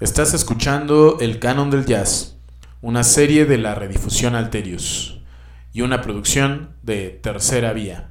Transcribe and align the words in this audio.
Estás 0.00 0.34
escuchando 0.34 1.18
El 1.20 1.38
Canon 1.38 1.70
del 1.70 1.86
Jazz, 1.86 2.36
una 2.82 3.04
serie 3.04 3.44
de 3.44 3.58
la 3.58 3.76
redifusión 3.76 4.34
Alterius 4.34 5.20
y 5.72 5.82
una 5.82 6.02
producción 6.02 6.74
de 6.82 7.10
Tercera 7.10 7.72
Vía. 7.72 8.10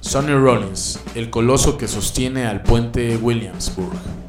Sonny 0.00 0.32
Rollins, 0.32 0.98
el 1.14 1.30
coloso 1.30 1.78
que 1.78 1.86
sostiene 1.86 2.46
al 2.46 2.64
puente 2.64 3.16
Williamsburg. 3.16 4.21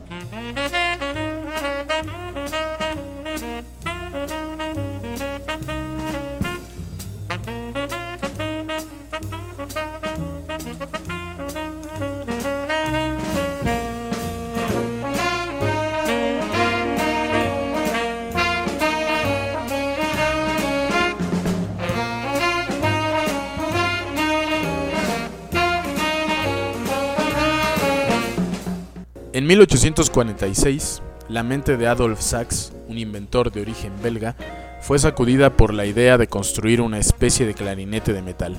1846, 29.53 31.03
la 31.29 31.43
mente 31.43 31.77
de 31.77 31.85
Adolf 31.85 32.19
Sachs, 32.21 32.73
un 32.87 32.97
inventor 32.97 33.51
de 33.51 33.61
origen 33.61 33.93
belga, 34.01 34.35
fue 34.81 34.97
sacudida 34.97 35.51
por 35.51 35.75
la 35.75 35.85
idea 35.85 36.17
de 36.17 36.25
construir 36.25 36.81
una 36.81 36.97
especie 36.97 37.45
de 37.45 37.53
clarinete 37.53 38.13
de 38.13 38.23
metal. 38.23 38.57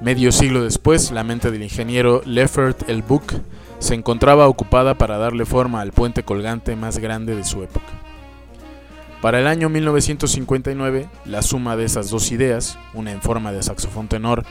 Medio 0.00 0.32
siglo 0.32 0.64
después, 0.64 1.12
la 1.12 1.22
mente 1.22 1.52
del 1.52 1.62
ingeniero 1.62 2.22
Leffert 2.24 2.88
el 2.88 3.02
Buc 3.02 3.32
se 3.78 3.94
encontraba 3.94 4.48
ocupada 4.48 4.98
para 4.98 5.16
darle 5.16 5.44
forma 5.44 5.80
al 5.80 5.92
puente 5.92 6.24
colgante 6.24 6.74
más 6.74 6.98
grande 6.98 7.36
de 7.36 7.44
su 7.44 7.62
época. 7.62 7.86
Para 9.22 9.38
el 9.38 9.46
año 9.46 9.68
1959, 9.68 11.08
la 11.24 11.42
suma 11.42 11.76
de 11.76 11.84
esas 11.84 12.10
dos 12.10 12.32
ideas, 12.32 12.76
una 12.94 13.12
en 13.12 13.22
forma 13.22 13.52
de 13.52 13.62
saxofón 13.62 14.08
tenor 14.08 14.44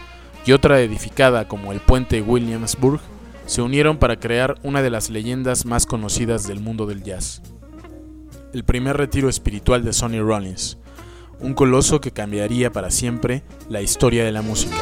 y 0.46 0.54
otra 0.54 0.80
edificada 0.80 1.50
como 1.50 1.74
el 1.74 1.82
puente 1.82 2.22
Williamsburg, 2.22 3.02
se 3.48 3.62
unieron 3.62 3.98
para 3.98 4.20
crear 4.20 4.60
una 4.62 4.82
de 4.82 4.90
las 4.90 5.10
leyendas 5.10 5.66
más 5.66 5.86
conocidas 5.86 6.48
del 6.48 6.60
mundo 6.60 6.86
del 6.86 7.02
jazz. 7.02 7.42
El 8.54 8.64
primer 8.64 8.98
retiro 8.98 9.30
espiritual 9.30 9.84
de 9.84 9.94
Sonny 9.94 10.20
Rollins, 10.20 10.78
un 11.40 11.54
coloso 11.54 12.02
que 12.02 12.12
cambiaría 12.12 12.72
para 12.72 12.92
siempre 12.92 13.44
la 13.70 13.82
historia 13.82 14.26
de 14.26 14.32
la 14.34 14.42
música. 14.42 14.76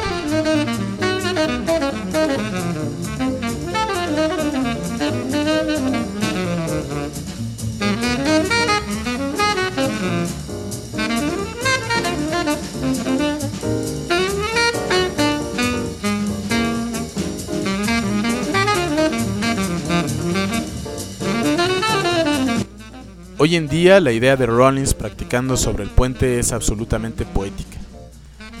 Hoy 23.46 23.54
en 23.54 23.68
día 23.68 24.00
la 24.00 24.10
idea 24.10 24.34
de 24.34 24.44
Rollins 24.44 24.92
practicando 24.92 25.56
sobre 25.56 25.84
el 25.84 25.90
puente 25.90 26.40
es 26.40 26.50
absolutamente 26.50 27.24
poética, 27.24 27.78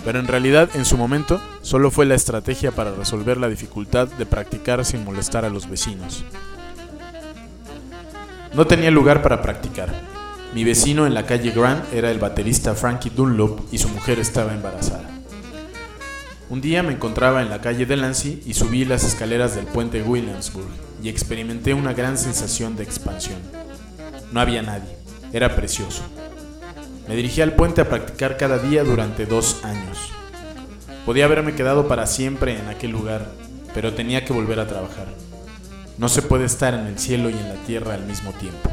pero 0.04 0.20
en 0.20 0.28
realidad 0.28 0.70
en 0.74 0.84
su 0.84 0.96
momento 0.96 1.40
solo 1.60 1.90
fue 1.90 2.06
la 2.06 2.14
estrategia 2.14 2.70
para 2.70 2.94
resolver 2.94 3.36
la 3.36 3.48
dificultad 3.48 4.06
de 4.06 4.26
practicar 4.26 4.84
sin 4.84 5.04
molestar 5.04 5.44
a 5.44 5.48
los 5.48 5.68
vecinos. 5.68 6.24
No 8.54 8.68
tenía 8.68 8.92
lugar 8.92 9.22
para 9.22 9.42
practicar. 9.42 9.92
Mi 10.54 10.62
vecino 10.62 11.04
en 11.04 11.14
la 11.14 11.26
calle 11.26 11.50
Grant 11.50 11.92
era 11.92 12.12
el 12.12 12.20
baterista 12.20 12.76
Frankie 12.76 13.10
Dunlop 13.10 13.62
y 13.72 13.78
su 13.78 13.88
mujer 13.88 14.20
estaba 14.20 14.54
embarazada. 14.54 15.10
Un 16.48 16.60
día 16.60 16.84
me 16.84 16.92
encontraba 16.92 17.42
en 17.42 17.50
la 17.50 17.60
calle 17.60 17.86
Delancey 17.86 18.40
y 18.46 18.54
subí 18.54 18.84
las 18.84 19.02
escaleras 19.02 19.56
del 19.56 19.66
puente 19.66 20.00
Williamsburg 20.00 20.68
y 21.02 21.08
experimenté 21.08 21.74
una 21.74 21.92
gran 21.92 22.16
sensación 22.16 22.76
de 22.76 22.84
expansión. 22.84 23.55
No 24.32 24.40
había 24.40 24.62
nadie. 24.62 24.96
Era 25.32 25.54
precioso. 25.54 26.02
Me 27.08 27.14
dirigí 27.14 27.40
al 27.40 27.54
puente 27.54 27.80
a 27.80 27.88
practicar 27.88 28.36
cada 28.36 28.58
día 28.58 28.82
durante 28.82 29.26
dos 29.26 29.64
años. 29.64 30.10
Podía 31.04 31.26
haberme 31.26 31.54
quedado 31.54 31.86
para 31.86 32.06
siempre 32.06 32.58
en 32.58 32.68
aquel 32.68 32.90
lugar, 32.90 33.26
pero 33.74 33.94
tenía 33.94 34.24
que 34.24 34.32
volver 34.32 34.58
a 34.58 34.66
trabajar. 34.66 35.06
No 35.98 36.08
se 36.08 36.22
puede 36.22 36.44
estar 36.44 36.74
en 36.74 36.86
el 36.86 36.98
cielo 36.98 37.30
y 37.30 37.34
en 37.34 37.48
la 37.48 37.54
tierra 37.64 37.94
al 37.94 38.04
mismo 38.04 38.32
tiempo. 38.32 38.70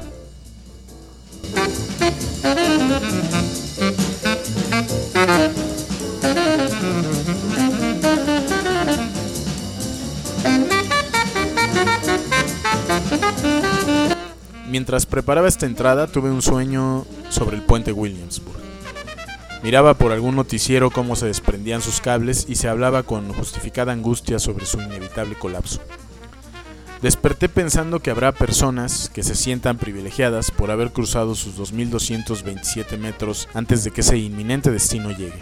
Mientras 14.73 15.05
preparaba 15.05 15.47
esta 15.47 15.67
entrada 15.67 16.07
tuve 16.07 16.31
un 16.31 16.41
sueño 16.41 17.05
sobre 17.29 17.57
el 17.57 17.61
puente 17.61 17.91
Williamsburg. 17.91 18.57
Miraba 19.61 19.93
por 19.93 20.11
algún 20.11 20.35
noticiero 20.35 20.89
cómo 20.89 21.15
se 21.15 21.27
desprendían 21.27 21.83
sus 21.83 22.01
cables 22.01 22.47
y 22.49 22.55
se 22.55 22.69
hablaba 22.69 23.03
con 23.03 23.31
justificada 23.33 23.93
angustia 23.93 24.39
sobre 24.39 24.65
su 24.65 24.81
inevitable 24.81 25.35
colapso. 25.35 25.79
Desperté 27.03 27.49
pensando 27.49 27.99
que 27.99 28.09
habrá 28.09 28.31
personas 28.31 29.11
que 29.13 29.21
se 29.21 29.35
sientan 29.35 29.77
privilegiadas 29.77 30.49
por 30.49 30.71
haber 30.71 30.91
cruzado 30.91 31.35
sus 31.35 31.55
2.227 31.59 32.97
metros 32.97 33.49
antes 33.53 33.83
de 33.83 33.91
que 33.91 34.01
ese 34.01 34.17
inminente 34.17 34.71
destino 34.71 35.11
llegue. 35.11 35.39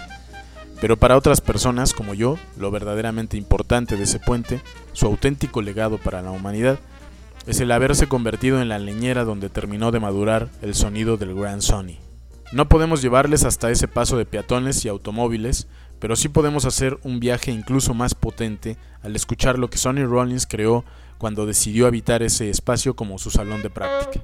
Pero 0.81 0.98
para 0.98 1.16
otras 1.16 1.40
personas 1.40 1.94
como 1.94 2.13
yo, 2.13 2.38
lo 2.58 2.69
verdaderamente 2.69 3.38
importante 3.38 3.96
de 3.96 4.03
ese 4.03 4.19
puente, 4.19 4.62
su 4.92 5.06
auténtico 5.06 5.62
legado 5.62 6.00
para 6.00 6.22
la 6.22 6.31
humanidad, 6.31 6.81
es 7.46 7.59
el 7.59 7.72
haberse 7.72 8.07
convertido 8.07 8.62
en 8.62 8.69
la 8.69 8.79
leñera 8.79 9.24
donde 9.24 9.50
terminó 9.50 9.91
de 9.91 10.00
madurar 10.00 10.50
el 10.62 10.75
sonido 10.75 11.18
del 11.18 11.35
Grand 11.35 11.62
Sony. 11.62 11.97
No 12.52 12.68
podemos 12.68 13.02
llevarles 13.02 13.46
hasta 13.46 13.72
ese 13.72 13.88
paso 13.88 14.18
de 14.18 14.25
peatones 14.25 14.84
y 14.84 14.90
automóviles, 14.90 15.68
pero 16.00 16.16
sí 16.16 16.30
podemos 16.30 16.66
hacer 16.66 17.00
un 17.03 17.19
viaje 17.19 17.51
incluso 17.51 17.94
más 17.94 18.13
potente 18.16 18.78
al 19.03 19.16
escuchar 19.16 19.57
lo 19.57 19.69
que 19.69 19.78
Sonny 19.78 20.03
Rollins 20.03 20.47
creó 20.47 20.84
cuando 21.18 21.46
decidió 21.46 21.88
habitar 21.88 22.24
ese 22.24 22.50
espacio 22.50 22.96
como 22.96 23.18
su 23.19 23.31
salón 23.31 23.62
de 23.62 23.69
práctica. 23.69 24.22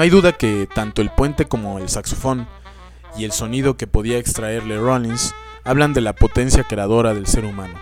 No 0.00 0.04
hay 0.04 0.08
duda 0.08 0.32
que 0.32 0.66
tanto 0.66 1.02
el 1.02 1.10
puente 1.10 1.44
como 1.44 1.78
el 1.78 1.90
saxofón 1.90 2.48
y 3.18 3.24
el 3.24 3.32
sonido 3.32 3.76
que 3.76 3.86
podía 3.86 4.16
extraerle 4.16 4.78
Rollins 4.78 5.34
hablan 5.62 5.92
de 5.92 6.00
la 6.00 6.14
potencia 6.14 6.64
creadora 6.64 7.12
del 7.12 7.26
ser 7.26 7.44
humano, 7.44 7.78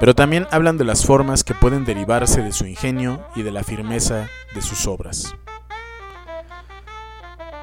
pero 0.00 0.16
también 0.16 0.48
hablan 0.50 0.76
de 0.76 0.84
las 0.84 1.06
formas 1.06 1.44
que 1.44 1.54
pueden 1.54 1.84
derivarse 1.84 2.42
de 2.42 2.50
su 2.50 2.66
ingenio 2.66 3.24
y 3.36 3.42
de 3.42 3.52
la 3.52 3.62
firmeza 3.62 4.26
de 4.56 4.60
sus 4.60 4.88
obras. 4.88 5.36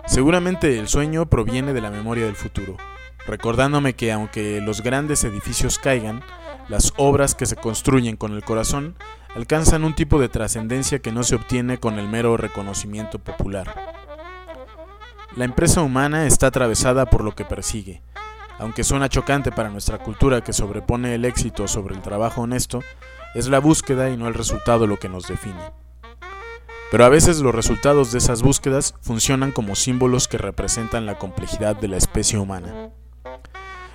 Seguramente 0.06 0.80
el 0.80 0.88
sueño 0.88 1.26
proviene 1.26 1.74
de 1.74 1.82
la 1.82 1.92
memoria 1.92 2.24
del 2.24 2.38
futuro, 2.38 2.78
recordándome 3.26 3.96
que 3.96 4.14
aunque 4.14 4.62
los 4.62 4.82
grandes 4.82 5.26
edificios 5.26 5.78
caigan, 5.78 6.24
las 6.70 6.94
obras 6.96 7.36
que 7.36 7.46
se 7.46 7.58
construyen 7.58 8.16
con 8.16 8.32
el 8.32 8.46
corazón 8.46 8.96
alcanzan 9.36 9.84
un 9.84 9.96
tipo 9.96 10.20
de 10.20 10.30
trascendencia 10.30 11.00
que 11.00 11.12
no 11.12 11.24
se 11.24 11.36
obtiene 11.36 11.80
con 11.80 12.00
el 12.00 12.08
mero 12.08 12.38
reconocimiento 12.38 13.20
popular. 13.20 13.74
La 15.36 15.46
empresa 15.46 15.82
humana 15.82 16.26
está 16.26 16.48
atravesada 16.48 17.06
por 17.06 17.24
lo 17.24 17.36
que 17.36 17.46
persigue. 17.46 18.02
Aunque 18.60 18.84
suena 18.84 19.10
chocante 19.10 19.52
para 19.52 19.70
nuestra 19.70 20.00
cultura 20.00 20.42
que 20.42 20.54
sobrepone 20.54 21.14
el 21.14 21.26
éxito 21.26 21.68
sobre 21.68 21.96
el 21.96 22.02
trabajo 22.02 22.42
honesto, 22.42 22.82
es 23.36 23.48
la 23.48 23.60
búsqueda 23.60 24.10
y 24.10 24.18
no 24.18 24.28
el 24.28 24.34
resultado 24.34 24.88
lo 24.88 24.98
que 24.98 25.10
nos 25.10 25.28
define. 25.28 25.72
Pero 26.90 27.06
a 27.06 27.10
veces 27.10 27.40
los 27.40 27.54
resultados 27.54 28.12
de 28.12 28.18
esas 28.18 28.42
búsquedas 28.42 28.96
funcionan 29.02 29.52
como 29.52 29.76
símbolos 29.76 30.28
que 30.28 30.38
representan 30.38 31.06
la 31.06 31.20
complejidad 31.20 31.76
de 31.76 31.90
la 31.90 31.98
especie 31.98 32.40
humana. 32.40 32.90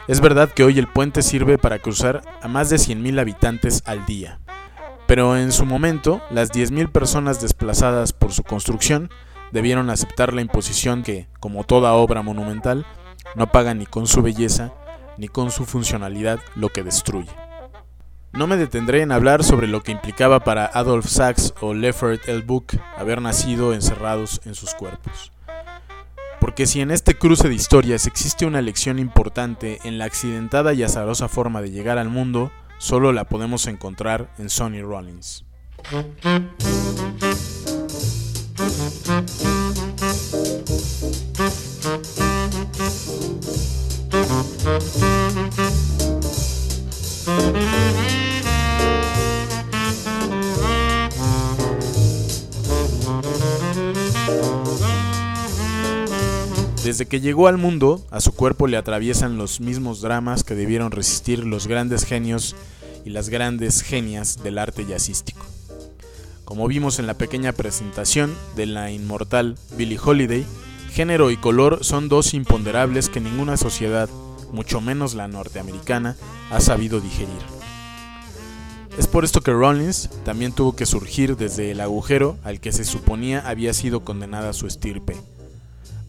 Es 0.08 0.20
verdad 0.20 0.50
que 0.50 0.62
hoy 0.62 0.78
el 0.78 0.88
puente 0.88 1.22
sirve 1.22 1.58
para 1.58 1.78
cruzar 1.78 2.22
a 2.42 2.48
más 2.48 2.68
de 2.70 2.76
100.000 2.76 3.18
habitantes 3.18 3.82
al 3.86 4.04
día, 4.04 4.40
pero 5.12 5.36
en 5.36 5.52
su 5.52 5.66
momento 5.66 6.22
las 6.30 6.50
10.000 6.52 6.90
personas 6.90 7.38
desplazadas 7.38 8.14
por 8.14 8.32
su 8.32 8.44
construcción 8.44 9.10
debieron 9.50 9.90
aceptar 9.90 10.32
la 10.32 10.40
imposición 10.40 11.02
que, 11.02 11.28
como 11.38 11.64
toda 11.64 11.92
obra 11.92 12.22
monumental, 12.22 12.86
no 13.34 13.52
paga 13.52 13.74
ni 13.74 13.84
con 13.84 14.06
su 14.06 14.22
belleza 14.22 14.72
ni 15.18 15.28
con 15.28 15.50
su 15.50 15.66
funcionalidad 15.66 16.40
lo 16.54 16.70
que 16.70 16.82
destruye. 16.82 17.28
No 18.32 18.46
me 18.46 18.56
detendré 18.56 19.02
en 19.02 19.12
hablar 19.12 19.44
sobre 19.44 19.66
lo 19.66 19.82
que 19.82 19.92
implicaba 19.92 20.44
para 20.44 20.64
Adolf 20.64 21.08
Sachs 21.08 21.52
o 21.60 21.74
Leffert 21.74 22.26
el 22.30 22.40
Book 22.40 22.68
haber 22.96 23.20
nacido 23.20 23.74
encerrados 23.74 24.40
en 24.46 24.54
sus 24.54 24.72
cuerpos. 24.72 25.30
Porque 26.40 26.64
si 26.64 26.80
en 26.80 26.90
este 26.90 27.18
cruce 27.18 27.50
de 27.50 27.54
historias 27.54 28.06
existe 28.06 28.46
una 28.46 28.62
lección 28.62 28.98
importante 28.98 29.78
en 29.84 29.98
la 29.98 30.06
accidentada 30.06 30.72
y 30.72 30.82
azarosa 30.82 31.28
forma 31.28 31.60
de 31.60 31.70
llegar 31.70 31.98
al 31.98 32.08
mundo, 32.08 32.50
solo 32.82 33.12
la 33.12 33.28
podemos 33.28 33.68
encontrar 33.68 34.32
en 34.38 34.50
Sonny 34.50 34.82
Rollins. 34.82 35.44
Desde 56.92 57.06
que 57.06 57.22
llegó 57.22 57.48
al 57.48 57.56
mundo, 57.56 58.06
a 58.10 58.20
su 58.20 58.34
cuerpo 58.34 58.66
le 58.66 58.76
atraviesan 58.76 59.38
los 59.38 59.62
mismos 59.62 60.02
dramas 60.02 60.44
que 60.44 60.54
debieron 60.54 60.90
resistir 60.90 61.46
los 61.46 61.66
grandes 61.66 62.04
genios 62.04 62.54
y 63.06 63.08
las 63.08 63.30
grandes 63.30 63.80
genias 63.80 64.42
del 64.42 64.58
arte 64.58 64.84
jazzístico. 64.84 65.46
Como 66.44 66.68
vimos 66.68 66.98
en 66.98 67.06
la 67.06 67.14
pequeña 67.14 67.54
presentación 67.54 68.34
de 68.56 68.66
la 68.66 68.90
inmortal 68.90 69.56
Billie 69.74 69.98
Holiday, 69.98 70.44
género 70.92 71.30
y 71.30 71.38
color 71.38 71.82
son 71.82 72.10
dos 72.10 72.34
imponderables 72.34 73.08
que 73.08 73.22
ninguna 73.22 73.56
sociedad, 73.56 74.10
mucho 74.52 74.82
menos 74.82 75.14
la 75.14 75.28
norteamericana, 75.28 76.18
ha 76.50 76.60
sabido 76.60 77.00
digerir. 77.00 77.40
Es 78.98 79.06
por 79.06 79.24
esto 79.24 79.40
que 79.40 79.52
Rollins 79.52 80.10
también 80.26 80.52
tuvo 80.52 80.76
que 80.76 80.84
surgir 80.84 81.38
desde 81.38 81.70
el 81.70 81.80
agujero 81.80 82.36
al 82.44 82.60
que 82.60 82.70
se 82.70 82.84
suponía 82.84 83.40
había 83.48 83.72
sido 83.72 84.04
condenada 84.04 84.52
su 84.52 84.66
estirpe. 84.66 85.16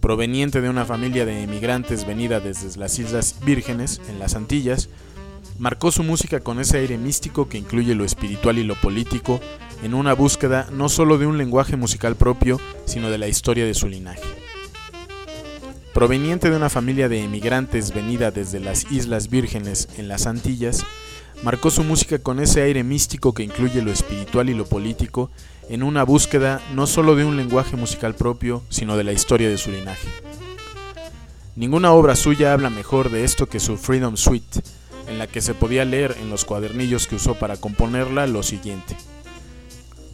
Proveniente 0.04 0.60
de 0.60 0.70
una 0.70 0.84
familia 0.84 1.26
de 1.26 1.44
emigrantes 1.44 2.06
venida 2.06 2.42
desde 2.42 2.78
las 2.78 3.00
Islas 3.00 3.38
Vírgenes, 3.46 4.02
en 4.10 4.20
las 4.20 4.36
Antillas, 4.36 4.90
marcó 5.58 5.94
su 5.94 6.04
música 6.04 6.42
con 6.42 6.60
ese 6.60 6.80
aire 6.80 6.98
místico 6.98 7.48
que 7.48 7.58
incluye 7.58 7.96
lo 7.96 8.04
espiritual 8.04 8.58
y 8.58 8.66
lo 8.66 8.76
político, 8.76 9.40
en 9.82 9.94
una 9.94 10.12
búsqueda 10.12 10.68
no 10.74 10.90
solo 10.90 11.18
de 11.18 11.26
un 11.26 11.38
lenguaje 11.38 11.78
musical 11.78 12.18
propio, 12.18 12.60
sino 12.84 13.10
de 13.10 13.18
la 13.18 13.30
historia 13.30 13.66
de 13.66 13.74
su 13.74 13.88
linaje. 13.88 14.28
Proveniente 15.94 16.50
de 16.50 16.58
una 16.58 16.70
familia 16.70 17.08
de 17.08 17.24
emigrantes 17.24 17.94
venida 17.94 18.30
desde 18.30 18.60
las 18.60 18.92
Islas 18.92 19.30
Vírgenes 19.30 19.88
en 19.98 20.10
las 20.10 20.28
Antillas, 20.28 20.84
marcó 21.44 21.72
su 21.72 21.86
música 21.86 22.20
con 22.20 22.42
ese 22.42 22.62
aire 22.62 22.84
místico 22.84 23.34
que 23.34 23.44
incluye 23.44 23.82
lo 23.82 23.92
espiritual 23.94 24.50
y 24.50 24.54
lo 24.54 24.66
político, 24.66 25.32
en 25.70 25.84
una 25.84 26.04
búsqueda 26.04 26.62
no 26.74 26.88
solo 26.88 27.16
de 27.16 27.26
un 27.26 27.38
lenguaje 27.38 27.76
musical 27.76 28.16
propio, 28.16 28.64
sino 28.70 28.98
de 28.98 29.04
la 29.04 29.14
historia 29.14 29.50
de 29.50 29.58
su 29.58 29.72
linaje. 29.72 30.08
Ninguna 31.56 31.92
obra 31.94 32.16
suya 32.16 32.54
habla 32.54 32.70
mejor 32.70 33.12
de 33.12 33.24
esto 33.24 33.48
que 33.48 33.60
su 33.60 33.78
Freedom 33.78 34.18
Suite, 34.18 34.62
en 35.08 35.20
la 35.20 35.28
que 35.28 35.42
se 35.42 35.54
podía 35.54 35.86
leer 35.86 36.18
en 36.20 36.30
los 36.30 36.46
cuadernillos 36.46 37.08
que 37.08 37.16
usó 37.16 37.36
para 37.36 37.58
componerla 37.58 38.26
lo 38.28 38.44
siguiente. 38.44 38.96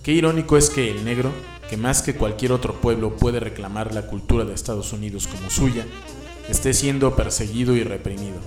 Qué 0.04 0.12
irónico 0.12 0.58
es 0.58 0.70
que 0.70 0.92
el 0.92 1.06
negro, 1.06 1.32
que 1.70 1.78
más 1.78 2.02
que 2.02 2.16
cualquier 2.16 2.52
otro 2.52 2.74
pueblo 2.74 3.16
puede 3.16 3.40
reclamar 3.40 3.94
la 3.94 4.08
cultura 4.08 4.44
de 4.44 4.54
Estados 4.54 4.92
Unidos 4.92 5.28
como 5.28 5.50
suya, 5.50 5.86
esté 6.50 6.74
siendo 6.74 7.16
perseguido 7.16 7.76
y 7.76 7.84
reprimido. 7.84 8.40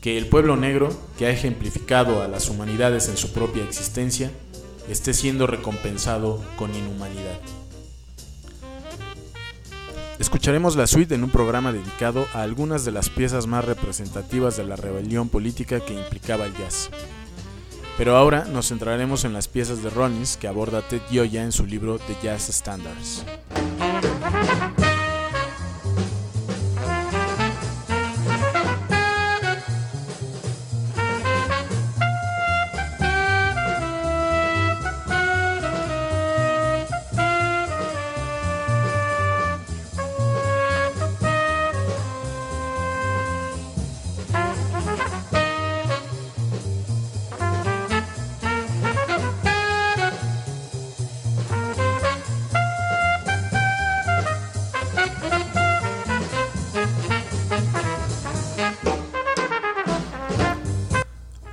Que 0.00 0.18
el 0.18 0.26
pueblo 0.26 0.56
negro, 0.56 0.90
que 1.18 1.26
ha 1.26 1.30
ejemplificado 1.30 2.22
a 2.22 2.28
las 2.28 2.48
humanidades 2.48 3.08
en 3.08 3.16
su 3.16 3.32
propia 3.32 3.64
existencia, 3.64 4.30
esté 4.88 5.14
siendo 5.14 5.46
recompensado 5.46 6.42
con 6.56 6.74
inhumanidad. 6.74 7.38
Escucharemos 10.18 10.74
la 10.74 10.88
suite 10.88 11.14
en 11.14 11.22
un 11.22 11.30
programa 11.30 11.72
dedicado 11.72 12.26
a 12.34 12.42
algunas 12.42 12.84
de 12.84 12.90
las 12.90 13.08
piezas 13.08 13.46
más 13.46 13.64
representativas 13.64 14.56
de 14.56 14.64
la 14.64 14.74
rebelión 14.74 15.28
política 15.28 15.78
que 15.78 15.94
implicaba 15.94 16.44
el 16.44 16.56
jazz. 16.56 16.90
Pero 17.96 18.16
ahora 18.16 18.44
nos 18.44 18.68
centraremos 18.68 19.24
en 19.24 19.32
las 19.32 19.46
piezas 19.46 19.82
de 19.82 19.90
Rollins 19.90 20.36
que 20.36 20.48
aborda 20.48 20.82
Ted 20.82 21.02
Gioia 21.08 21.44
en 21.44 21.52
su 21.52 21.66
libro 21.66 21.98
The 21.98 22.16
Jazz 22.22 22.48
Standards. 22.48 23.24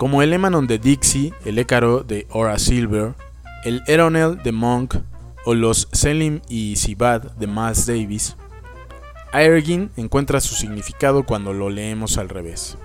Como 0.06 0.22
el 0.22 0.34
Emanon 0.34 0.68
de 0.68 0.78
Dixie, 0.78 1.34
el 1.46 1.58
Écaro 1.58 2.04
de 2.04 2.28
Ora 2.30 2.60
Silver, 2.60 3.16
el 3.64 3.82
Eronel 3.88 4.38
de 4.38 4.52
Monk 4.52 4.98
o 5.46 5.56
los 5.56 5.88
Selim 5.94 6.42
y 6.48 6.76
Sibad 6.76 7.24
de 7.24 7.48
Miles 7.48 7.88
Davis, 7.88 8.38
Airgin 9.32 9.90
encuentra 9.98 10.42
su 10.42 10.54
significado 10.54 11.24
cuando 11.26 11.54
lo 11.54 11.72
leemos 11.72 12.20
al 12.20 12.30
revés. 12.30 12.78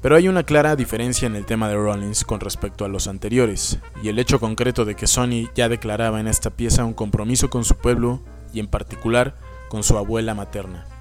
Pero 0.00 0.14
hay 0.14 0.28
una 0.28 0.44
clara 0.44 0.76
diferencia 0.76 1.26
en 1.26 1.34
el 1.34 1.44
tema 1.44 1.68
de 1.68 1.74
Rollins 1.74 2.22
con 2.22 2.38
respecto 2.38 2.84
a 2.84 2.88
los 2.88 3.08
anteriores, 3.08 3.80
y 4.00 4.10
el 4.10 4.20
hecho 4.20 4.38
concreto 4.38 4.84
de 4.84 4.94
que 4.94 5.08
Sony 5.08 5.50
ya 5.56 5.68
declaraba 5.68 6.20
en 6.20 6.28
esta 6.28 6.50
pieza 6.50 6.84
un 6.84 6.94
compromiso 6.94 7.50
con 7.50 7.64
su 7.64 7.74
pueblo 7.74 8.20
y 8.52 8.60
en 8.60 8.68
particular 8.68 9.34
con 9.68 9.82
su 9.82 9.98
abuela 9.98 10.36
materna. 10.36 10.99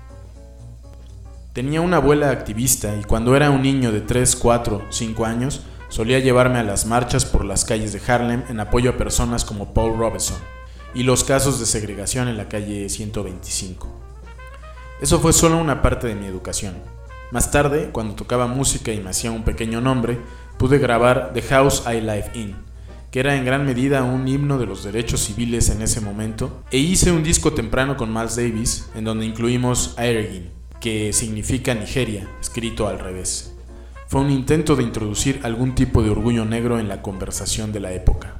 Tenía 1.59 1.81
una 1.81 1.97
abuela 1.97 2.29
activista 2.29 2.95
y 2.95 3.03
cuando 3.03 3.35
era 3.35 3.49
un 3.49 3.61
niño 3.61 3.91
de 3.91 3.99
3, 3.99 4.37
4, 4.37 4.85
5 4.89 5.25
años, 5.25 5.63
solía 5.89 6.19
llevarme 6.19 6.57
a 6.57 6.63
las 6.63 6.85
marchas 6.85 7.25
por 7.25 7.43
las 7.43 7.65
calles 7.65 7.91
de 7.91 7.99
Harlem 8.07 8.43
en 8.47 8.61
apoyo 8.61 8.91
a 8.91 8.97
personas 8.97 9.43
como 9.43 9.73
Paul 9.73 9.97
Robeson 9.97 10.37
y 10.93 11.03
los 11.03 11.25
casos 11.25 11.59
de 11.59 11.65
segregación 11.65 12.29
en 12.29 12.37
la 12.37 12.47
calle 12.47 12.87
125. 12.87 13.89
Eso 15.01 15.19
fue 15.19 15.33
solo 15.33 15.57
una 15.57 15.81
parte 15.81 16.07
de 16.07 16.15
mi 16.15 16.27
educación. 16.27 16.75
Más 17.29 17.51
tarde, 17.51 17.89
cuando 17.91 18.15
tocaba 18.15 18.47
música 18.47 18.93
y 18.93 19.01
me 19.01 19.09
hacía 19.09 19.31
un 19.31 19.43
pequeño 19.43 19.81
nombre, 19.81 20.17
pude 20.57 20.77
grabar 20.77 21.31
The 21.33 21.41
House 21.41 21.83
I 21.85 21.99
Live 21.99 22.31
In, 22.35 22.55
que 23.11 23.19
era 23.19 23.35
en 23.35 23.43
gran 23.43 23.65
medida 23.65 24.03
un 24.03 24.29
himno 24.29 24.59
de 24.59 24.65
los 24.65 24.85
derechos 24.85 25.25
civiles 25.25 25.69
en 25.69 25.81
ese 25.81 25.99
momento, 25.99 26.63
e 26.71 26.77
hice 26.77 27.11
un 27.11 27.21
disco 27.21 27.51
temprano 27.51 27.97
con 27.97 28.13
Miles 28.13 28.37
Davis, 28.37 28.89
en 28.95 29.03
donde 29.03 29.25
incluimos 29.25 29.93
Airgin, 29.97 30.57
que 30.79 31.13
significa 31.13 31.73
Nigeria, 31.73 32.27
escrito 32.39 32.87
al 32.87 32.99
revés. 32.99 33.53
Fue 34.07 34.21
un 34.21 34.31
intento 34.31 34.75
de 34.75 34.83
introducir 34.83 35.41
algún 35.43 35.75
tipo 35.75 36.01
de 36.01 36.09
orgullo 36.09 36.45
negro 36.45 36.79
en 36.79 36.87
la 36.87 37.01
conversación 37.01 37.71
de 37.71 37.79
la 37.79 37.91
época. 37.91 38.35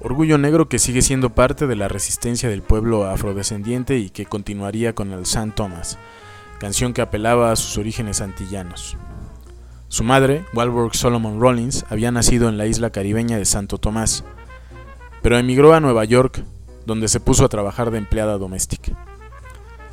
Orgullo 0.00 0.38
negro 0.38 0.68
que 0.68 0.78
sigue 0.78 1.02
siendo 1.02 1.34
parte 1.34 1.66
de 1.66 1.76
la 1.76 1.88
resistencia 1.88 2.48
del 2.48 2.62
pueblo 2.62 3.06
afrodescendiente 3.06 3.98
y 3.98 4.10
que 4.10 4.26
continuaría 4.26 4.94
con 4.94 5.12
el 5.12 5.26
San 5.26 5.54
Thomas, 5.54 5.98
canción 6.58 6.92
que 6.92 7.02
apelaba 7.02 7.52
a 7.52 7.56
sus 7.56 7.78
orígenes 7.78 8.20
antillanos. 8.20 8.96
Su 9.88 10.04
madre, 10.04 10.44
Walburg 10.54 10.94
Solomon 10.94 11.40
Rollins, 11.40 11.84
había 11.88 12.10
nacido 12.10 12.48
en 12.48 12.58
la 12.58 12.66
isla 12.66 12.90
caribeña 12.90 13.38
de 13.38 13.44
Santo 13.44 13.78
Tomás, 13.78 14.24
pero 15.22 15.38
emigró 15.38 15.74
a 15.74 15.80
Nueva 15.80 16.04
York, 16.04 16.44
donde 16.86 17.08
se 17.08 17.20
puso 17.20 17.44
a 17.44 17.48
trabajar 17.48 17.90
de 17.90 17.98
empleada 17.98 18.38
doméstica. 18.38 19.17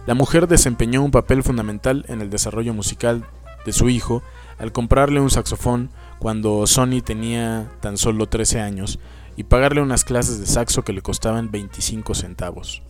La 0.06 0.14
mujer 0.14 0.48
desempeñó 0.48 1.04
un 1.04 1.12
papel 1.12 1.42
fundamental 1.42 2.06
en 2.10 2.22
el 2.22 2.30
desarrollo 2.30 2.74
musical 2.74 3.26
de 3.66 3.74
su 3.74 3.90
hijo 3.90 4.22
al 4.60 4.72
comprarle 4.72 5.20
un 5.20 5.32
saxofón 5.32 5.90
cuando 6.20 6.68
Sonny 6.68 7.02
tenía 7.02 7.72
tan 7.82 7.98
solo 7.98 8.28
13 8.28 8.62
años 8.62 9.00
y 9.36 9.46
pagarle 9.46 9.82
unas 9.82 10.06
clases 10.06 10.40
de 10.40 10.46
saxo 10.46 10.84
que 10.84 10.94
le 10.94 11.02
costaban 11.02 11.50
25 11.52 12.14
centavos. 12.14 12.84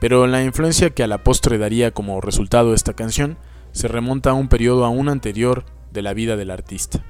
Pero 0.00 0.26
la 0.28 0.42
influencia 0.44 0.90
que 0.90 1.02
a 1.02 1.08
la 1.08 1.24
postre 1.24 1.58
daría 1.58 1.90
como 1.90 2.20
resultado 2.20 2.72
esta 2.72 2.94
canción 2.94 3.36
se 3.72 3.88
remonta 3.88 4.30
a 4.30 4.34
un 4.34 4.48
periodo 4.48 4.84
aún 4.84 5.08
anterior 5.08 5.64
de 5.90 6.02
la 6.02 6.14
vida 6.14 6.36
del 6.36 6.50
artista. 6.50 7.04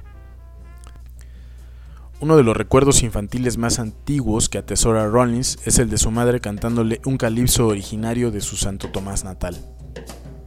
Uno 2.23 2.37
de 2.37 2.45
los 2.45 2.57
recuerdos 2.57 3.03
infantiles 3.03 3.59
más 3.59 3.81
antiguos 3.81 4.49
que 4.49 4.59
atesora 4.59 5.09
Rollins 5.09 5.59
es 5.65 5.81
el 5.81 5.91
de 5.91 5.99
su 5.99 6.13
madre 6.13 6.39
cantándole 6.39 7.01
un 7.05 7.17
calipso 7.17 7.67
originario 7.67 8.31
de 8.31 8.41
su 8.41 8.57
Santo 8.57 8.89
Tomás 8.91 9.25
natal. 9.25 9.57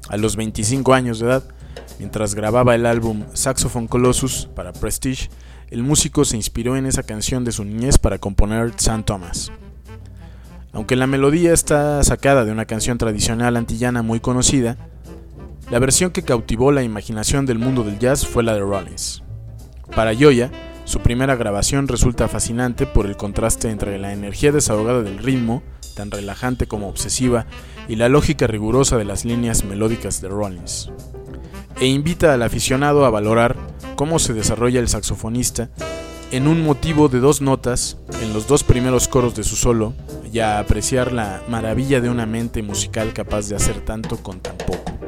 A 0.08 0.16
los 0.16 0.38
25 0.38 0.94
años 0.94 1.20
de 1.20 1.26
edad, 1.26 1.44
mientras 2.00 2.34
grababa 2.34 2.76
el 2.76 2.86
álbum 2.86 3.26
Saxophone 3.34 3.88
Colossus 3.88 4.48
para 4.56 4.72
Prestige, 4.72 5.30
el 5.70 5.84
músico 5.84 6.24
se 6.24 6.38
inspiró 6.38 6.78
en 6.78 6.86
esa 6.86 7.04
canción 7.04 7.44
de 7.44 7.52
su 7.52 7.66
niñez 7.66 7.98
para 7.98 8.20
componer 8.20 8.72
San 8.78 9.04
Thomas. 9.04 9.52
Aunque 10.72 10.96
la 10.96 11.08
melodía 11.08 11.52
está 11.52 12.02
sacada 12.06 12.46
de 12.46 12.54
una 12.54 12.64
canción 12.64 12.98
tradicional 12.98 13.58
antillana 13.58 14.02
muy 14.02 14.22
conocida, 14.22 14.78
la 15.70 15.80
versión 15.80 16.12
que 16.12 16.24
cautivó 16.24 16.72
la 16.72 16.84
imaginación 16.84 17.46
del 17.46 17.60
mundo 17.60 17.84
del 17.84 18.00
jazz 18.00 18.26
fue 18.26 18.44
la 18.44 18.54
de 18.54 18.62
Rollins. 18.62 19.24
Para 19.94 20.14
Yoya, 20.14 20.52
su 20.86 21.00
primera 21.00 21.36
grabación 21.36 21.88
resulta 21.88 22.28
fascinante 22.28 22.86
por 22.86 23.08
el 23.08 23.18
contraste 23.18 23.70
entre 23.70 23.98
la 23.98 24.14
energía 24.14 24.52
desahogada 24.52 25.02
del 25.02 25.18
ritmo, 25.18 25.64
tan 25.96 26.12
relajante 26.12 26.68
como 26.68 26.88
obsesiva, 26.88 27.48
y 27.88 27.96
la 27.96 28.08
lógica 28.08 28.48
rigurosa 28.48 28.98
de 28.98 29.06
las 29.06 29.26
líneas 29.26 29.66
melódicas 29.66 30.22
de 30.22 30.30
Rollins. 30.30 30.92
E 31.80 31.88
invita 31.88 32.34
al 32.34 32.44
aficionado 32.44 33.06
a 33.06 33.10
valorar 33.10 33.58
cómo 33.96 34.20
se 34.20 34.34
desarrolla 34.34 34.80
el 34.80 34.88
saxofonista 34.88 35.70
en 36.32 36.48
un 36.48 36.64
motivo 36.64 37.10
de 37.10 37.20
dos 37.20 37.42
notas 37.42 37.98
en 38.22 38.34
los 38.34 38.48
dos 38.48 38.64
primeros 38.64 39.08
coros 39.08 39.36
de 39.36 39.44
su 39.44 39.56
solo 39.56 39.94
y 40.32 40.40
a 40.40 40.60
apreciar 40.60 41.12
la 41.12 41.42
maravilla 41.48 42.02
de 42.02 42.10
una 42.10 42.26
mente 42.26 42.62
musical 42.62 43.14
capaz 43.14 43.50
de 43.50 43.56
hacer 43.56 43.82
tanto 43.82 44.18
con 44.18 44.40
tan 44.40 44.58
poco. 44.58 45.05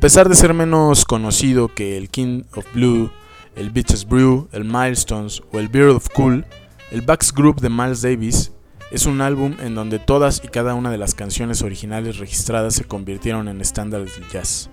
Pesar 0.00 0.30
de 0.30 0.34
ser 0.34 0.54
menos 0.54 1.04
conocido 1.04 1.68
que 1.68 1.98
el 1.98 2.08
King 2.08 2.44
of 2.54 2.64
Blue, 2.72 3.10
el 3.54 3.68
Beaches 3.68 4.08
Brew, 4.08 4.48
el 4.50 4.64
Milestones 4.64 5.42
o 5.52 5.58
el 5.58 5.68
Beard 5.68 5.90
of 5.90 6.08
Cool, 6.14 6.46
el 6.90 7.02
Bax 7.02 7.34
Group 7.34 7.60
de 7.60 7.68
Miles 7.68 8.00
Davis 8.00 8.50
es 8.90 9.04
un 9.04 9.20
álbum 9.20 9.56
en 9.60 9.74
donde 9.74 9.98
todas 9.98 10.40
y 10.42 10.48
cada 10.48 10.72
una 10.72 10.90
de 10.90 10.96
las 10.96 11.14
canciones 11.14 11.60
originales 11.60 12.16
registradas 12.16 12.74
se 12.74 12.84
convirtieron 12.84 13.46
en 13.46 13.60
estándares 13.60 14.18
del 14.18 14.26
jazz. 14.30 14.70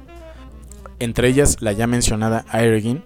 Entre 1.00 1.28
ellas 1.28 1.58
la 1.60 1.74
ya 1.74 1.88
mencionada 1.88 2.46
Airgin, 2.48 3.04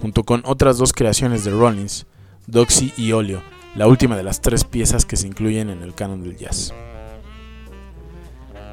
junto 0.00 0.22
con 0.22 0.42
otras 0.46 0.78
dos 0.78 0.92
creaciones 0.92 1.44
de 1.44 1.50
Rollins, 1.50 2.06
Doxy 2.46 2.92
y 2.96 3.10
Olio, 3.10 3.42
la 3.74 3.88
última 3.88 4.16
de 4.16 4.22
las 4.22 4.40
tres 4.40 4.62
piezas 4.62 5.04
que 5.04 5.16
se 5.16 5.26
incluyen 5.26 5.70
en 5.70 5.82
el 5.82 5.92
canon 5.92 6.22
del 6.22 6.36
jazz. 6.36 6.72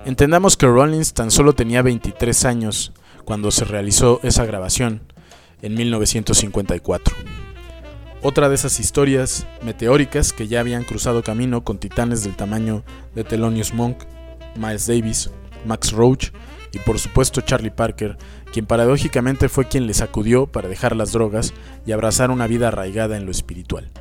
Entendamos 0.03 0.57
que 0.57 0.65
Rollins 0.65 1.13
tan 1.13 1.29
solo 1.29 1.53
tenía 1.53 1.83
23 1.83 2.45
años 2.45 2.91
cuando 3.23 3.51
se 3.51 3.65
realizó 3.65 4.19
esa 4.23 4.45
grabación 4.45 5.03
en 5.61 5.75
1954. 5.75 7.15
Otra 8.23 8.49
de 8.49 8.55
esas 8.55 8.79
historias 8.79 9.45
meteóricas 9.63 10.33
que 10.33 10.47
ya 10.47 10.59
habían 10.59 10.85
cruzado 10.85 11.21
camino 11.21 11.63
con 11.63 11.77
titanes 11.77 12.23
del 12.23 12.35
tamaño 12.35 12.83
de 13.13 13.23
Thelonious 13.23 13.75
Monk, 13.75 13.97
Miles 14.55 14.87
Davis, 14.87 15.29
Max 15.65 15.91
Roach 15.91 16.29
y 16.71 16.79
por 16.79 16.97
supuesto 16.97 17.41
Charlie 17.41 17.69
Parker, 17.69 18.17
quien 18.51 18.65
paradójicamente 18.65 19.49
fue 19.49 19.67
quien 19.67 19.85
le 19.85 19.93
sacudió 19.93 20.47
para 20.47 20.67
dejar 20.67 20.95
las 20.95 21.11
drogas 21.11 21.53
y 21.85 21.91
abrazar 21.91 22.31
una 22.31 22.47
vida 22.47 22.69
arraigada 22.69 23.17
en 23.17 23.25
lo 23.25 23.31
espiritual. 23.31 23.91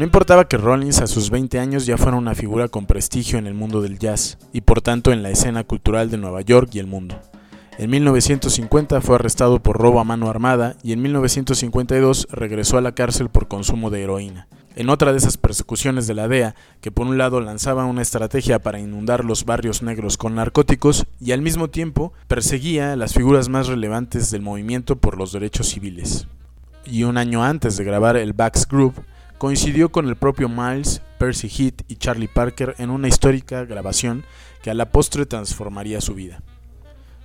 No 0.00 0.06
importaba 0.06 0.48
que 0.48 0.56
Rollins 0.56 1.02
a 1.02 1.06
sus 1.06 1.28
20 1.28 1.58
años 1.58 1.84
ya 1.84 1.98
fuera 1.98 2.16
una 2.16 2.34
figura 2.34 2.68
con 2.68 2.86
prestigio 2.86 3.38
en 3.38 3.46
el 3.46 3.52
mundo 3.52 3.82
del 3.82 3.98
jazz 3.98 4.38
y 4.50 4.62
por 4.62 4.80
tanto 4.80 5.12
en 5.12 5.22
la 5.22 5.28
escena 5.28 5.62
cultural 5.62 6.10
de 6.10 6.16
Nueva 6.16 6.40
York 6.40 6.70
y 6.72 6.78
el 6.78 6.86
mundo. 6.86 7.20
En 7.76 7.90
1950 7.90 9.02
fue 9.02 9.16
arrestado 9.16 9.62
por 9.62 9.76
robo 9.76 10.00
a 10.00 10.04
mano 10.04 10.30
armada 10.30 10.74
y 10.82 10.94
en 10.94 11.02
1952 11.02 12.28
regresó 12.30 12.78
a 12.78 12.80
la 12.80 12.92
cárcel 12.92 13.28
por 13.28 13.46
consumo 13.46 13.90
de 13.90 14.02
heroína. 14.02 14.48
En 14.74 14.88
otra 14.88 15.12
de 15.12 15.18
esas 15.18 15.36
persecuciones 15.36 16.06
de 16.06 16.14
la 16.14 16.28
DEA, 16.28 16.54
que 16.80 16.90
por 16.90 17.06
un 17.06 17.18
lado 17.18 17.42
lanzaba 17.42 17.84
una 17.84 18.00
estrategia 18.00 18.58
para 18.58 18.80
inundar 18.80 19.26
los 19.26 19.44
barrios 19.44 19.82
negros 19.82 20.16
con 20.16 20.34
narcóticos 20.34 21.04
y 21.20 21.32
al 21.32 21.42
mismo 21.42 21.68
tiempo 21.68 22.14
perseguía 22.26 22.94
a 22.94 22.96
las 22.96 23.12
figuras 23.12 23.50
más 23.50 23.66
relevantes 23.66 24.30
del 24.30 24.40
movimiento 24.40 24.96
por 24.96 25.18
los 25.18 25.32
derechos 25.32 25.68
civiles. 25.68 26.26
Y 26.86 27.02
un 27.02 27.18
año 27.18 27.44
antes 27.44 27.76
de 27.76 27.84
grabar 27.84 28.16
el 28.16 28.32
Bax 28.32 28.66
Group, 28.66 28.94
coincidió 29.40 29.90
con 29.90 30.06
el 30.06 30.16
propio 30.16 30.50
Miles, 30.50 31.00
Percy 31.18 31.48
Heath 31.48 31.84
y 31.88 31.96
Charlie 31.96 32.28
Parker 32.28 32.74
en 32.76 32.90
una 32.90 33.08
histórica 33.08 33.64
grabación 33.64 34.22
que 34.62 34.70
a 34.70 34.74
la 34.74 34.92
postre 34.92 35.24
transformaría 35.24 36.02
su 36.02 36.14
vida. 36.14 36.42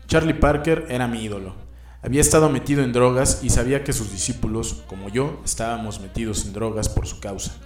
Charlie 0.08 0.34
Parker 0.34 0.86
era 0.88 1.10
mi 1.10 1.26
ídolo. 1.26 1.56
Había 2.02 2.22
estado 2.22 2.48
metido 2.48 2.84
en 2.84 2.94
drogas 2.94 3.42
y 3.44 3.50
sabía 3.50 3.84
que 3.84 3.92
sus 3.92 4.14
discípulos, 4.14 4.86
como 4.88 5.10
yo, 5.10 5.42
estábamos 5.44 6.00
metidos 6.00 6.46
en 6.46 6.54
drogas 6.54 6.88
por 6.88 7.06
su 7.06 7.20
causa, 7.20 7.58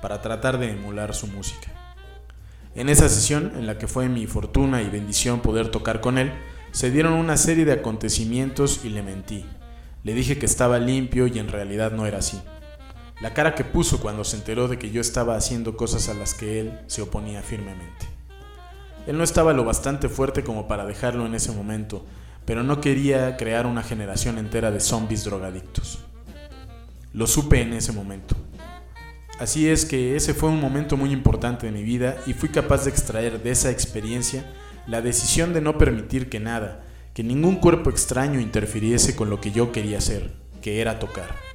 para 0.00 0.22
tratar 0.22 0.58
de 0.58 0.70
emular 0.70 1.12
su 1.12 1.26
música. 1.26 1.72
En 2.76 2.90
esa 2.90 3.08
sesión, 3.08 3.54
en 3.56 3.66
la 3.66 3.78
que 3.78 3.88
fue 3.88 4.08
mi 4.08 4.28
fortuna 4.28 4.80
y 4.80 4.90
bendición 4.90 5.40
poder 5.40 5.72
tocar 5.72 6.00
con 6.00 6.18
él, 6.18 6.32
se 6.70 6.92
dieron 6.92 7.14
una 7.14 7.36
serie 7.36 7.64
de 7.64 7.72
acontecimientos 7.72 8.84
y 8.84 8.90
le 8.90 9.02
mentí. 9.02 9.44
Le 10.04 10.14
dije 10.14 10.38
que 10.38 10.46
estaba 10.46 10.78
limpio 10.78 11.26
y 11.26 11.40
en 11.40 11.48
realidad 11.48 11.90
no 11.90 12.06
era 12.06 12.18
así. 12.18 12.40
La 13.20 13.34
cara 13.34 13.56
que 13.56 13.64
puso 13.64 14.00
cuando 14.00 14.22
se 14.22 14.36
enteró 14.36 14.68
de 14.68 14.78
que 14.78 14.90
yo 14.90 15.00
estaba 15.00 15.34
haciendo 15.34 15.76
cosas 15.76 16.08
a 16.08 16.14
las 16.14 16.34
que 16.34 16.60
él 16.60 16.78
se 16.86 17.02
oponía 17.02 17.42
firmemente. 17.42 18.06
Él 19.08 19.18
no 19.18 19.24
estaba 19.24 19.52
lo 19.52 19.64
bastante 19.64 20.08
fuerte 20.08 20.44
como 20.44 20.68
para 20.68 20.86
dejarlo 20.86 21.26
en 21.26 21.34
ese 21.34 21.50
momento, 21.50 22.04
pero 22.44 22.62
no 22.62 22.80
quería 22.80 23.36
crear 23.36 23.66
una 23.66 23.82
generación 23.82 24.38
entera 24.38 24.70
de 24.70 24.78
zombies 24.78 25.24
drogadictos. 25.24 25.98
Lo 27.12 27.26
supe 27.26 27.60
en 27.60 27.72
ese 27.72 27.90
momento. 27.90 28.36
Así 29.40 29.68
es 29.68 29.84
que 29.84 30.14
ese 30.14 30.32
fue 30.32 30.50
un 30.50 30.60
momento 30.60 30.96
muy 30.96 31.10
importante 31.10 31.66
de 31.66 31.72
mi 31.72 31.82
vida 31.82 32.16
y 32.26 32.34
fui 32.34 32.50
capaz 32.50 32.84
de 32.84 32.90
extraer 32.90 33.42
de 33.42 33.50
esa 33.50 33.70
experiencia 33.70 34.44
la 34.86 35.02
decisión 35.02 35.52
de 35.54 35.60
no 35.60 35.76
permitir 35.76 36.28
que 36.28 36.38
nada, 36.38 36.84
que 37.14 37.24
ningún 37.24 37.56
cuerpo 37.56 37.90
extraño 37.90 38.38
interfiriese 38.38 39.16
con 39.16 39.28
lo 39.28 39.40
que 39.40 39.50
yo 39.50 39.72
quería 39.72 39.98
hacer, 39.98 40.34
que 40.62 40.80
era 40.80 40.98
tocar. 40.98 41.47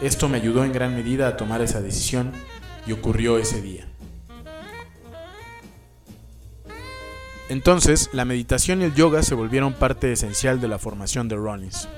Esto 0.00 0.28
me 0.28 0.36
ayudó 0.36 0.64
en 0.64 0.72
gran 0.72 0.94
medida 0.94 1.26
a 1.26 1.36
tomar 1.36 1.62
esa 1.62 1.80
decisión 1.80 2.32
y 2.86 2.92
ocurrió 2.92 3.38
ese 3.38 3.62
día. 3.62 3.88
Entonces, 7.48 8.10
la 8.12 8.24
meditación 8.24 8.82
y 8.82 8.84
el 8.84 8.94
yoga 8.94 9.22
se 9.22 9.34
volvieron 9.34 9.72
parte 9.72 10.12
esencial 10.12 10.60
de 10.60 10.68
la 10.68 10.78
formación 10.78 11.28
de 11.28 11.36
Rollins. 11.36 11.88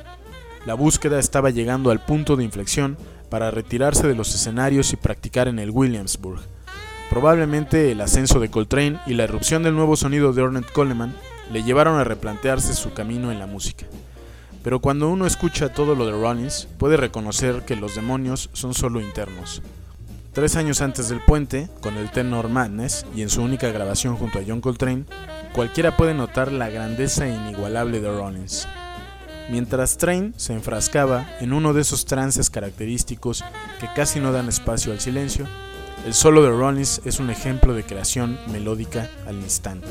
La 0.67 0.75
búsqueda 0.75 1.19
estaba 1.19 1.51
llegando 1.51 1.91
al 1.91 2.05
punto 2.05 2.37
de 2.37 2.45
inflexión 2.45 2.99
para 3.31 3.51
retirarse 3.51 4.07
de 4.07 4.15
los 4.15 4.35
escenarios 4.35 4.93
y 4.93 4.97
practicar 4.97 5.49
en 5.49 5.59
el 5.59 5.71
Williamsburg. 5.71 6.41
Probablemente 7.09 7.91
el 7.91 8.01
ascenso 8.03 8.39
de 8.39 8.51
Coltrane 8.51 9.01
y 9.07 9.15
la 9.15 9.25
erupción 9.25 9.63
del 9.63 9.75
nuevo 9.75 9.97
sonido 9.97 10.35
de 10.35 10.43
Ornette 10.43 10.71
Coleman 10.71 11.15
le 11.51 11.63
llevaron 11.63 11.99
a 11.99 12.05
replantearse 12.05 12.75
su 12.75 12.93
camino 12.93 13.33
en 13.33 13.39
la 13.39 13.47
música. 13.47 13.87
Pero 14.69 14.81
cuando 14.81 15.09
uno 15.09 15.25
escucha 15.25 15.73
todo 15.73 15.95
lo 15.95 16.05
de 16.05 16.13
Rollins, 16.13 16.69
puede 16.77 16.99
reconocer 16.99 17.63
que 17.65 17.75
los 17.75 17.95
demonios 17.95 18.51
son 18.53 18.75
solo 18.75 19.01
internos. 19.01 19.63
Tres 20.35 20.57
años 20.57 20.83
antes 20.83 21.09
del 21.09 21.25
puente, 21.25 21.71
con 21.81 21.97
el 21.97 22.11
tenor 22.11 22.51
Madness 22.51 23.07
y 23.17 23.23
en 23.23 23.31
su 23.31 23.41
única 23.41 23.71
grabación 23.71 24.17
junto 24.17 24.39
a 24.39 24.43
John 24.47 24.61
Coltrane, 24.61 25.07
cualquiera 25.55 25.97
puede 25.97 26.13
notar 26.13 26.53
la 26.53 26.69
grandeza 26.69 27.27
inigualable 27.27 28.03
de 28.03 28.11
Rollins. 28.15 28.69
Mientras 29.49 29.97
Train 29.97 30.35
se 30.37 30.53
enfrascaba 30.53 31.27
en 31.41 31.55
uno 31.55 31.73
de 31.73 31.81
esos 31.81 32.05
trances 32.05 32.51
característicos 32.51 33.47
que 33.81 33.89
casi 33.97 34.21
no 34.21 34.33
dan 34.33 34.51
espacio 34.51 34.93
al 34.93 35.01
silencio, 35.01 35.47
el 36.05 36.13
solo 36.13 36.43
de 36.43 36.51
Rollins 36.51 37.01
es 37.07 37.21
un 37.21 37.31
ejemplo 37.31 37.73
de 37.73 37.85
creación 37.85 38.39
melódica 38.53 39.09
al 39.27 39.37
instante. 39.37 39.89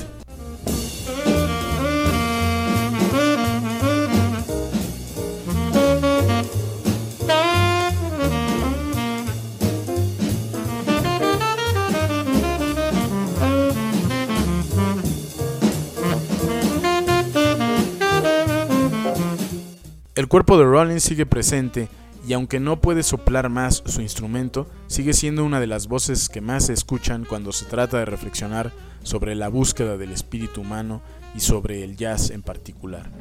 El 20.18 20.28
cuerpo 20.28 20.58
de 20.58 20.64
Rollins 20.64 21.04
sigue 21.04 21.28
presente 21.28 21.90
y 22.28 22.34
aunque 22.34 22.60
no 22.60 22.82
puede 22.82 23.04
soplar 23.04 23.50
más 23.50 23.84
su 23.86 24.02
instrumento, 24.02 24.68
sigue 24.88 25.14
siendo 25.14 25.46
una 25.46 25.60
de 25.60 25.68
las 25.68 25.88
voces 25.88 26.28
que 26.28 26.42
más 26.42 26.66
se 26.66 26.74
escuchan 26.74 27.24
cuando 27.24 27.52
se 27.52 27.66
trata 27.66 28.00
de 28.00 28.06
reflexionar 28.06 28.74
sobre 29.04 29.36
la 29.36 29.48
búsqueda 29.48 29.96
del 29.96 30.12
espíritu 30.12 30.62
humano 30.62 31.04
y 31.36 31.42
sobre 31.42 31.84
el 31.84 31.98
jazz 31.98 32.32
en 32.32 32.42
particular. 32.42 33.12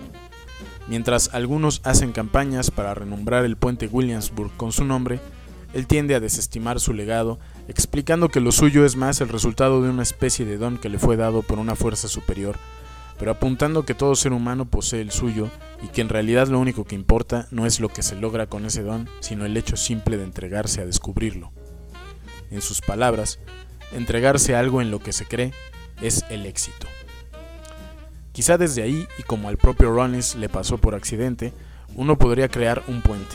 Mientras 0.88 1.35
algunos 1.35 1.83
hacen 1.85 2.12
campañas 2.12 2.71
para 2.71 2.95
renombrar 2.95 3.45
el 3.45 3.57
puente 3.57 3.88
Williamsburg 3.88 4.57
con 4.57 4.73
su 4.73 4.87
nombre, 4.87 5.21
él 5.75 5.87
tiende 5.87 6.15
a 6.15 6.21
desestimar 6.21 6.81
su 6.81 6.95
legado, 6.95 7.38
explicando 7.69 8.31
que 8.31 8.41
lo 8.41 8.53
suyo 8.53 8.87
es 8.87 8.97
más 8.97 9.21
el 9.21 9.29
resultado 9.29 9.83
de 9.83 9.91
una 9.91 10.03
especie 10.03 10.47
de 10.47 10.57
don 10.57 10.79
que 10.79 10.88
le 10.88 10.99
fue 10.99 11.19
dado 11.19 11.43
por 11.43 11.59
una 11.59 11.76
fuerza 11.76 12.09
superior 12.09 12.57
pero 13.18 13.30
apuntando 13.30 13.85
que 13.85 13.94
todo 13.94 14.14
ser 14.14 14.32
humano 14.32 14.66
posee 14.66 15.00
el 15.00 15.11
suyo 15.11 15.50
y 15.82 15.88
que 15.88 16.00
en 16.00 16.08
realidad 16.08 16.49
lo 16.49 16.58
único 16.58 16.85
que 16.85 16.94
importa 16.94 17.49
no 17.50 17.66
es 17.66 17.80
lo 17.80 17.88
que 17.88 18.02
se 18.02 18.16
logra 18.16 18.46
con 18.46 18.64
ese 18.66 18.82
don, 18.82 19.08
sino 19.20 19.44
el 19.44 19.56
hecho 19.56 19.76
simple 19.76 20.16
de 20.16 20.25
entregarse 20.25 20.80
a 20.80 20.87
descubrirlo. 20.87 21.52
En 22.50 22.61
sus 22.61 22.80
palabras, 22.80 23.38
entregarse 23.92 24.54
a 24.54 24.61
algo 24.61 24.80
en 24.80 24.90
lo 24.90 25.00
que 25.00 25.12
se 25.12 25.26
cree 25.26 25.52
es 26.00 26.25
el 26.30 26.46
éxito. 26.46 26.87
Quizá 28.32 28.58
desde 28.58 28.82
ahí, 28.82 29.08
y 29.18 29.23
como 29.23 29.49
al 29.49 29.56
propio 29.56 29.90
Rollins 29.90 30.35
le 30.35 30.49
pasó 30.49 30.76
por 30.78 30.94
accidente, 30.94 31.54
uno 31.94 32.18
podría 32.18 32.49
crear 32.49 32.82
un 32.87 33.00
puente, 33.00 33.35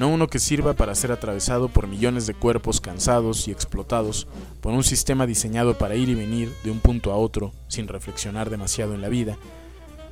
no 0.00 0.08
uno 0.08 0.28
que 0.28 0.38
sirva 0.38 0.72
para 0.72 0.94
ser 0.94 1.12
atravesado 1.12 1.68
por 1.68 1.86
millones 1.86 2.26
de 2.26 2.32
cuerpos 2.32 2.80
cansados 2.80 3.46
y 3.46 3.50
explotados 3.50 4.26
por 4.62 4.72
un 4.72 4.82
sistema 4.82 5.26
diseñado 5.26 5.76
para 5.76 5.94
ir 5.94 6.08
y 6.08 6.14
venir 6.14 6.50
de 6.64 6.70
un 6.70 6.80
punto 6.80 7.12
a 7.12 7.16
otro 7.16 7.52
sin 7.68 7.86
reflexionar 7.86 8.48
demasiado 8.48 8.94
en 8.94 9.02
la 9.02 9.10
vida, 9.10 9.36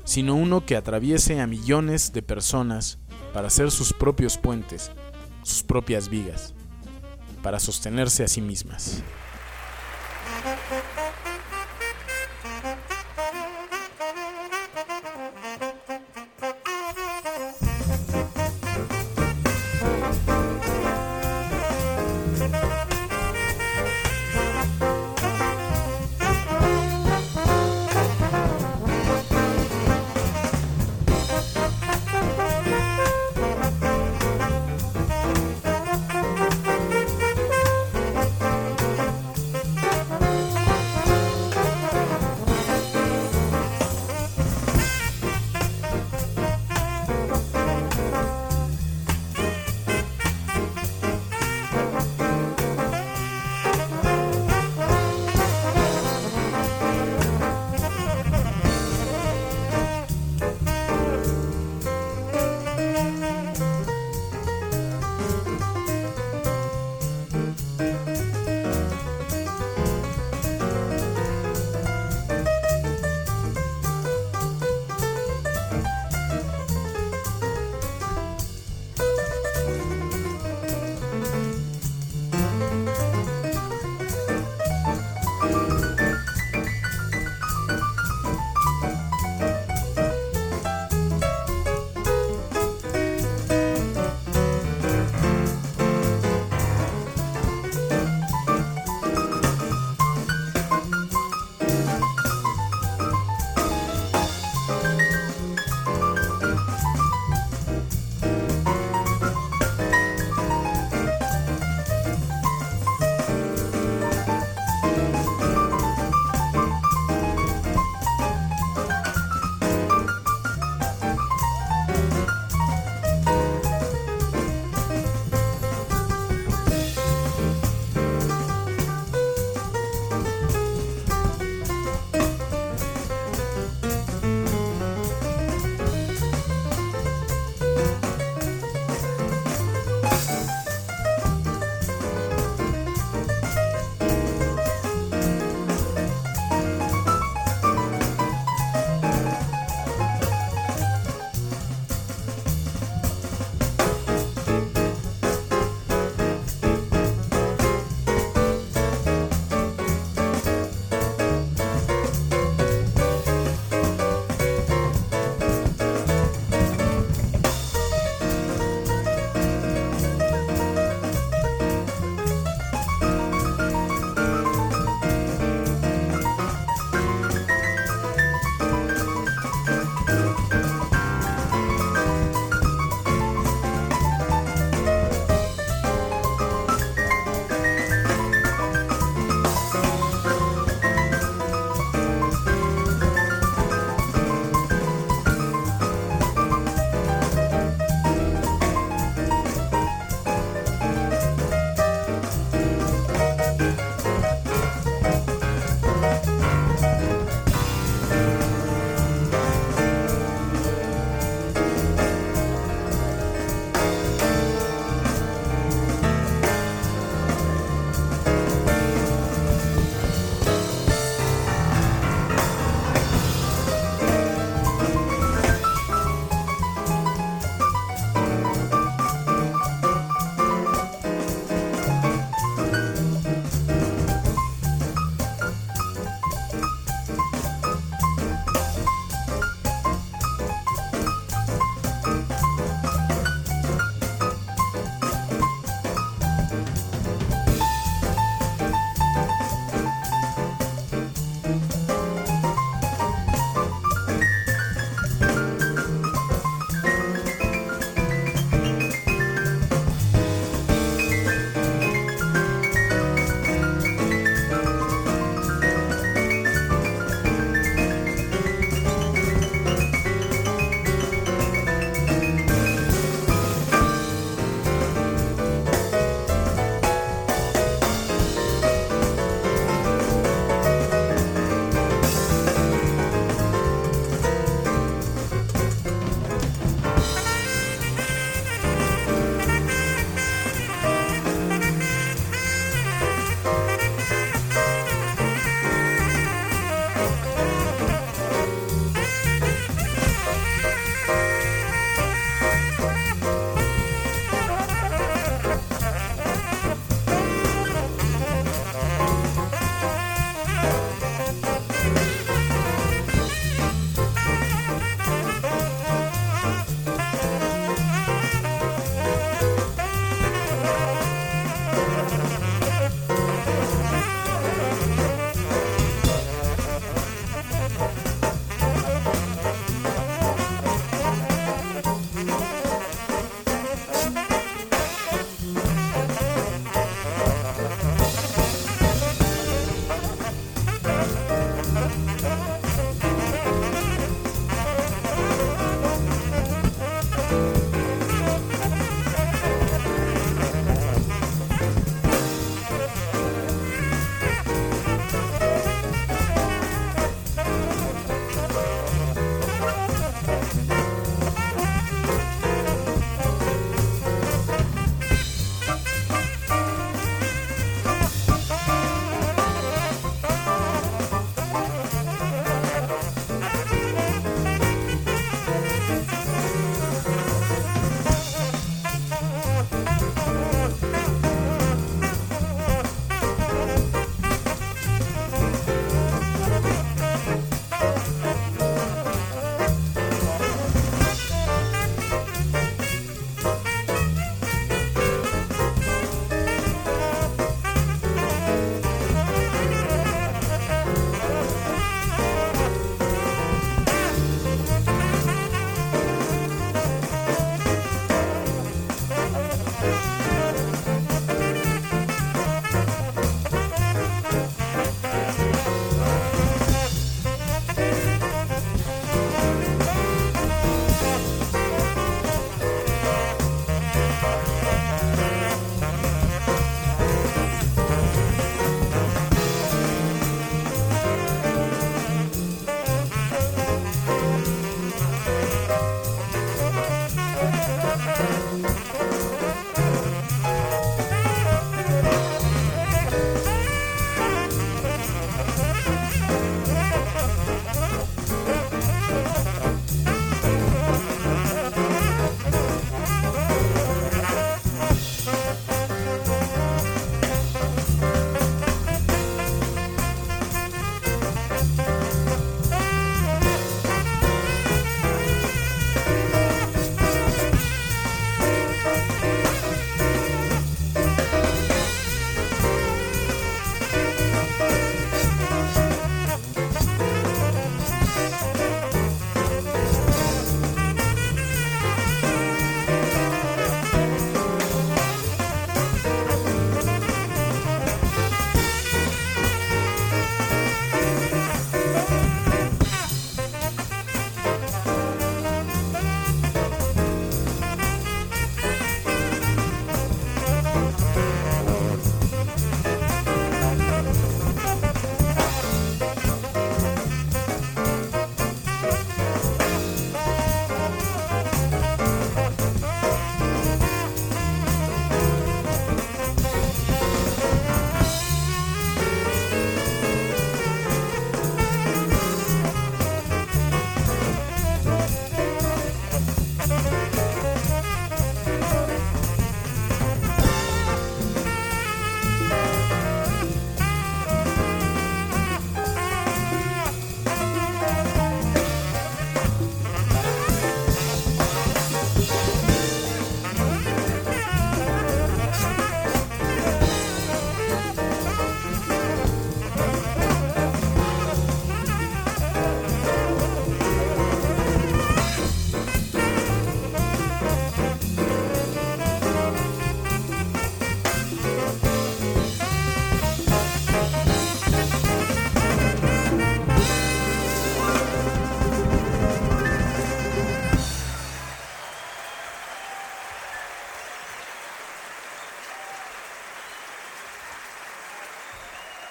sino 0.04 0.34
uno 0.34 0.66
que 0.66 0.76
atraviese 0.76 1.40
a 1.40 1.46
millones 1.46 2.12
de 2.12 2.20
personas 2.20 2.98
para 3.32 3.46
hacer 3.46 3.70
sus 3.70 3.94
propios 3.94 4.36
puentes, 4.36 4.90
sus 5.42 5.62
propias 5.62 6.10
vigas, 6.10 6.52
para 7.42 7.58
sostenerse 7.58 8.22
a 8.24 8.28
sí 8.28 8.42
mismas. 8.42 9.02